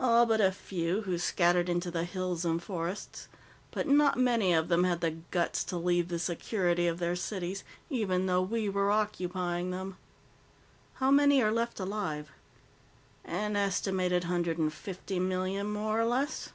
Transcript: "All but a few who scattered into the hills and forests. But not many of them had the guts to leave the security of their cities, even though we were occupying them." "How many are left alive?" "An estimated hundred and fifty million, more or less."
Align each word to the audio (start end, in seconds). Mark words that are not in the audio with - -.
"All 0.00 0.26
but 0.26 0.40
a 0.40 0.50
few 0.50 1.02
who 1.02 1.16
scattered 1.16 1.68
into 1.68 1.92
the 1.92 2.02
hills 2.02 2.44
and 2.44 2.60
forests. 2.60 3.28
But 3.70 3.86
not 3.86 4.18
many 4.18 4.52
of 4.52 4.66
them 4.66 4.82
had 4.82 5.00
the 5.00 5.12
guts 5.30 5.62
to 5.62 5.76
leave 5.76 6.08
the 6.08 6.18
security 6.18 6.88
of 6.88 6.98
their 6.98 7.14
cities, 7.14 7.62
even 7.88 8.26
though 8.26 8.42
we 8.42 8.68
were 8.68 8.90
occupying 8.90 9.70
them." 9.70 9.96
"How 10.94 11.12
many 11.12 11.40
are 11.40 11.52
left 11.52 11.78
alive?" 11.78 12.30
"An 13.24 13.54
estimated 13.54 14.24
hundred 14.24 14.58
and 14.58 14.72
fifty 14.72 15.20
million, 15.20 15.70
more 15.72 16.00
or 16.00 16.04
less." 16.04 16.48